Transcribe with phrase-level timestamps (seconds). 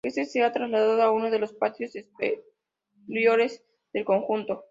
[0.03, 3.63] Éste se ha trasladado a uno de los patios exteriores
[3.93, 4.59] del conjunto.